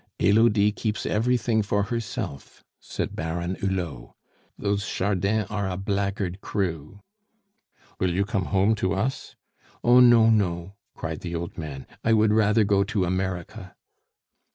"Elodie 0.19 0.71
keeps 0.71 1.05
everything 1.05 1.61
for 1.61 1.83
herself," 1.83 2.63
said 2.79 3.15
Baron 3.15 3.53
Hulot. 3.59 4.15
"Those 4.57 4.83
Chardins 4.89 5.45
are 5.51 5.69
a 5.69 5.77
blackguard 5.77 6.41
crew." 6.41 7.03
"Will 7.99 8.09
you 8.11 8.25
come 8.25 8.45
home 8.45 8.73
to 8.77 8.93
us?" 8.93 9.35
"Oh, 9.83 9.99
no, 9.99 10.31
no!" 10.31 10.73
cried 10.95 11.19
the 11.19 11.35
old 11.35 11.55
man. 11.55 11.85
"I 12.03 12.13
would 12.13 12.33
rather 12.33 12.63
go 12.63 12.83
to 12.83 13.05
America." 13.05 13.75